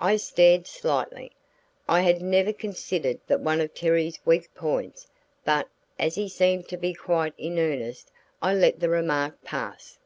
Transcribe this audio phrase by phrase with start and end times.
[0.00, 1.30] I stared slightly.
[1.88, 5.06] I had never considered that one of Terry's weak points,
[5.44, 8.10] but as he seemed to be quite in earnest,
[8.42, 10.00] I let the remark pass.